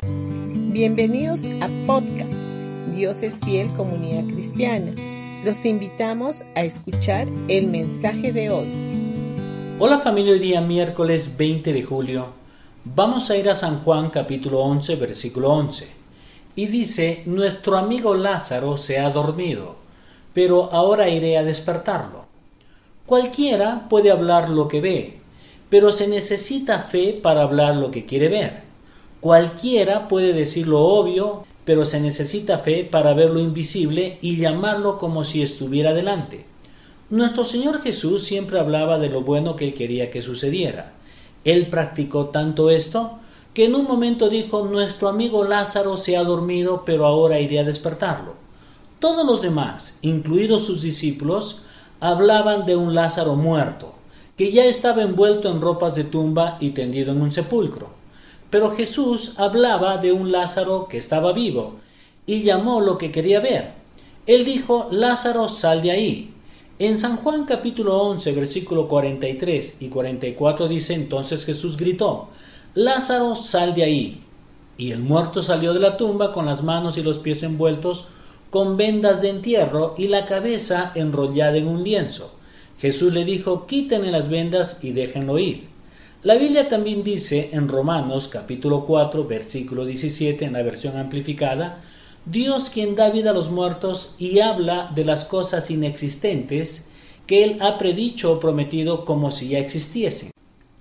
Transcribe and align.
Bienvenidos 0.00 1.46
a 1.60 1.68
podcast 1.84 2.46
Dios 2.92 3.24
es 3.24 3.40
fiel 3.40 3.72
comunidad 3.72 4.32
cristiana. 4.32 4.92
Los 5.44 5.64
invitamos 5.66 6.44
a 6.54 6.62
escuchar 6.62 7.26
el 7.48 7.66
mensaje 7.66 8.32
de 8.32 8.48
hoy. 8.50 8.68
Hola 9.80 9.98
familia, 9.98 10.34
hoy 10.34 10.38
día 10.38 10.60
miércoles 10.60 11.36
20 11.36 11.72
de 11.72 11.82
julio 11.82 12.28
vamos 12.84 13.28
a 13.30 13.36
ir 13.36 13.50
a 13.50 13.56
San 13.56 13.80
Juan 13.80 14.10
capítulo 14.10 14.60
11 14.60 14.94
versículo 14.94 15.50
11 15.50 15.88
y 16.54 16.66
dice, 16.66 17.24
nuestro 17.26 17.76
amigo 17.76 18.14
Lázaro 18.14 18.76
se 18.76 19.00
ha 19.00 19.10
dormido, 19.10 19.78
pero 20.32 20.72
ahora 20.72 21.08
iré 21.08 21.38
a 21.38 21.42
despertarlo. 21.42 22.26
Cualquiera 23.04 23.88
puede 23.88 24.12
hablar 24.12 24.48
lo 24.48 24.68
que 24.68 24.80
ve, 24.80 25.18
pero 25.68 25.90
se 25.90 26.06
necesita 26.06 26.78
fe 26.78 27.18
para 27.20 27.42
hablar 27.42 27.74
lo 27.74 27.90
que 27.90 28.06
quiere 28.06 28.28
ver. 28.28 28.67
Cualquiera 29.20 30.06
puede 30.06 30.32
decir 30.32 30.68
lo 30.68 30.80
obvio, 30.80 31.44
pero 31.64 31.84
se 31.84 32.00
necesita 32.00 32.58
fe 32.58 32.84
para 32.84 33.14
ver 33.14 33.30
lo 33.30 33.40
invisible 33.40 34.18
y 34.22 34.36
llamarlo 34.36 34.96
como 34.96 35.24
si 35.24 35.42
estuviera 35.42 35.92
delante. 35.92 36.46
Nuestro 37.10 37.44
Señor 37.44 37.80
Jesús 37.80 38.22
siempre 38.22 38.60
hablaba 38.60 38.98
de 38.98 39.08
lo 39.08 39.22
bueno 39.22 39.56
que 39.56 39.64
Él 39.64 39.74
quería 39.74 40.08
que 40.08 40.22
sucediera. 40.22 40.92
Él 41.44 41.66
practicó 41.66 42.26
tanto 42.26 42.70
esto 42.70 43.18
que 43.54 43.64
en 43.64 43.74
un 43.74 43.86
momento 43.86 44.28
dijo, 44.28 44.64
nuestro 44.66 45.08
amigo 45.08 45.42
Lázaro 45.42 45.96
se 45.96 46.16
ha 46.16 46.22
dormido, 46.22 46.84
pero 46.86 47.04
ahora 47.06 47.40
iré 47.40 47.58
a 47.58 47.64
despertarlo. 47.64 48.34
Todos 49.00 49.26
los 49.26 49.42
demás, 49.42 49.98
incluidos 50.02 50.64
sus 50.64 50.82
discípulos, 50.82 51.64
hablaban 51.98 52.66
de 52.66 52.76
un 52.76 52.94
Lázaro 52.94 53.34
muerto, 53.34 53.94
que 54.36 54.52
ya 54.52 54.64
estaba 54.64 55.02
envuelto 55.02 55.50
en 55.50 55.60
ropas 55.60 55.96
de 55.96 56.04
tumba 56.04 56.56
y 56.60 56.70
tendido 56.70 57.10
en 57.12 57.20
un 57.20 57.32
sepulcro. 57.32 57.97
Pero 58.50 58.70
Jesús 58.70 59.38
hablaba 59.38 59.98
de 59.98 60.12
un 60.12 60.32
Lázaro 60.32 60.88
que 60.88 60.98
estaba 60.98 61.32
vivo, 61.32 61.74
y 62.26 62.42
llamó 62.42 62.80
lo 62.80 62.98
que 62.98 63.10
quería 63.10 63.40
ver. 63.40 63.72
Él 64.26 64.44
dijo, 64.44 64.88
Lázaro, 64.90 65.48
sal 65.48 65.80
de 65.82 65.90
ahí. 65.90 66.34
En 66.78 66.96
San 66.96 67.16
Juan 67.16 67.44
capítulo 67.44 68.00
11, 68.02 68.32
versículo 68.32 68.86
43 68.86 69.82
y 69.82 69.88
44 69.88 70.68
dice 70.68 70.94
entonces 70.94 71.44
Jesús 71.44 71.76
gritó, 71.76 72.28
Lázaro, 72.74 73.34
sal 73.34 73.74
de 73.74 73.82
ahí. 73.82 74.20
Y 74.76 74.92
el 74.92 75.00
muerto 75.00 75.42
salió 75.42 75.72
de 75.72 75.80
la 75.80 75.96
tumba 75.96 76.32
con 76.32 76.46
las 76.46 76.62
manos 76.62 76.98
y 76.98 77.02
los 77.02 77.18
pies 77.18 77.42
envueltos 77.42 78.10
con 78.50 78.76
vendas 78.76 79.22
de 79.22 79.30
entierro 79.30 79.94
y 79.98 80.08
la 80.08 80.26
cabeza 80.26 80.92
enrollada 80.94 81.56
en 81.56 81.66
un 81.66 81.82
lienzo. 81.82 82.32
Jesús 82.78 83.12
le 83.12 83.24
dijo, 83.24 83.66
quítenle 83.66 84.12
las 84.12 84.28
vendas 84.28 84.84
y 84.84 84.92
déjenlo 84.92 85.38
ir. 85.38 85.66
La 86.24 86.34
Biblia 86.34 86.68
también 86.68 87.04
dice 87.04 87.50
en 87.52 87.68
Romanos 87.68 88.26
capítulo 88.26 88.84
4 88.84 89.24
versículo 89.24 89.84
17 89.84 90.46
en 90.46 90.54
la 90.54 90.64
versión 90.64 90.96
amplificada, 90.96 91.78
Dios 92.26 92.70
quien 92.70 92.96
da 92.96 93.10
vida 93.10 93.30
a 93.30 93.34
los 93.34 93.52
muertos 93.52 94.16
y 94.18 94.40
habla 94.40 94.90
de 94.96 95.04
las 95.04 95.24
cosas 95.24 95.70
inexistentes 95.70 96.88
que 97.28 97.44
Él 97.44 97.58
ha 97.60 97.78
predicho 97.78 98.32
o 98.32 98.40
prometido 98.40 99.04
como 99.04 99.30
si 99.30 99.50
ya 99.50 99.60
existiesen. 99.60 100.32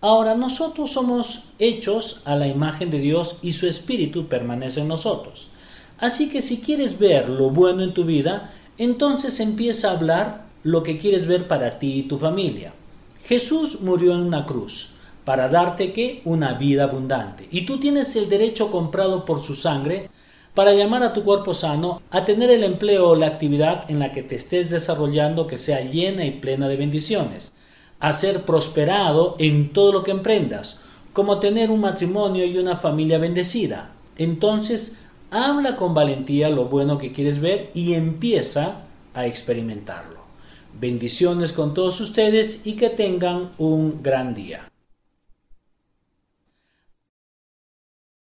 Ahora 0.00 0.34
nosotros 0.34 0.92
somos 0.92 1.50
hechos 1.58 2.22
a 2.24 2.34
la 2.34 2.48
imagen 2.48 2.90
de 2.90 2.98
Dios 2.98 3.40
y 3.42 3.52
su 3.52 3.66
Espíritu 3.66 4.28
permanece 4.28 4.80
en 4.80 4.88
nosotros. 4.88 5.48
Así 5.98 6.30
que 6.30 6.40
si 6.40 6.62
quieres 6.62 6.98
ver 6.98 7.28
lo 7.28 7.50
bueno 7.50 7.82
en 7.82 7.92
tu 7.92 8.04
vida, 8.04 8.50
entonces 8.78 9.40
empieza 9.40 9.90
a 9.90 9.96
hablar 9.98 10.46
lo 10.62 10.82
que 10.82 10.96
quieres 10.96 11.26
ver 11.26 11.46
para 11.48 11.78
ti 11.78 11.98
y 11.98 12.02
tu 12.04 12.16
familia. 12.16 12.72
Jesús 13.24 13.82
murió 13.82 14.14
en 14.14 14.20
una 14.20 14.46
cruz 14.46 14.94
para 15.28 15.50
darte 15.50 15.92
que 15.92 16.22
una 16.24 16.54
vida 16.54 16.84
abundante. 16.84 17.46
Y 17.50 17.66
tú 17.66 17.78
tienes 17.78 18.16
el 18.16 18.30
derecho 18.30 18.70
comprado 18.70 19.26
por 19.26 19.42
su 19.42 19.54
sangre 19.54 20.06
para 20.54 20.72
llamar 20.72 21.02
a 21.02 21.12
tu 21.12 21.22
cuerpo 21.22 21.52
sano 21.52 22.00
a 22.10 22.24
tener 22.24 22.48
el 22.48 22.64
empleo 22.64 23.10
o 23.10 23.14
la 23.14 23.26
actividad 23.26 23.90
en 23.90 23.98
la 23.98 24.10
que 24.10 24.22
te 24.22 24.36
estés 24.36 24.70
desarrollando 24.70 25.46
que 25.46 25.58
sea 25.58 25.82
llena 25.82 26.24
y 26.24 26.30
plena 26.30 26.66
de 26.66 26.76
bendiciones 26.76 27.52
a 28.00 28.14
ser 28.14 28.44
prosperado 28.44 29.36
en 29.38 29.74
todo 29.74 29.92
lo 29.92 30.02
que 30.02 30.12
emprendas, 30.12 30.80
como 31.12 31.40
tener 31.40 31.70
un 31.70 31.82
matrimonio 31.82 32.46
y 32.46 32.56
una 32.56 32.76
familia 32.76 33.18
bendecida. 33.18 33.90
Entonces, 34.16 35.00
habla 35.30 35.76
con 35.76 35.92
valentía 35.92 36.48
lo 36.48 36.64
bueno 36.64 36.96
que 36.96 37.12
quieres 37.12 37.38
ver 37.38 37.70
y 37.74 37.92
empieza 37.92 38.86
a 39.12 39.26
experimentarlo. 39.26 40.20
Bendiciones 40.80 41.52
con 41.52 41.74
todos 41.74 42.00
ustedes 42.00 42.66
y 42.66 42.76
que 42.76 42.88
tengan 42.88 43.50
un 43.58 44.02
gran 44.02 44.34
día. 44.34 44.68